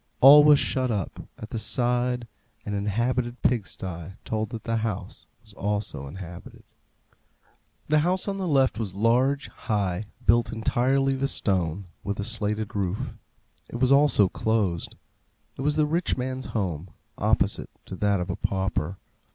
All 0.19 0.43
was 0.43 0.57
shut 0.57 0.89
up. 0.89 1.27
At 1.37 1.51
the 1.51 1.59
side 1.59 2.27
an 2.65 2.73
inhabited 2.73 3.39
pig 3.43 3.67
sty 3.67 4.15
told 4.25 4.49
that 4.49 4.63
the 4.63 4.77
house 4.77 5.27
was 5.43 5.53
also 5.53 6.07
inhabited. 6.07 6.63
The 7.87 7.99
house 7.99 8.27
on 8.27 8.37
the 8.37 8.47
left 8.47 8.79
was 8.79 8.95
large, 8.95 9.49
high, 9.49 10.05
built 10.25 10.51
entirely 10.51 11.13
of 11.13 11.29
stone, 11.29 11.85
with 12.03 12.19
a 12.19 12.23
slated 12.23 12.75
roof. 12.75 13.13
It 13.69 13.75
was 13.79 13.91
also 13.91 14.27
closed. 14.27 14.95
It 15.55 15.61
was 15.61 15.75
the 15.75 15.85
rich 15.85 16.17
man's 16.17 16.47
home, 16.47 16.89
opposite 17.19 17.69
to 17.85 17.95
that 17.97 18.19
of 18.19 18.29
the 18.29 18.35
pauper. 18.37 18.97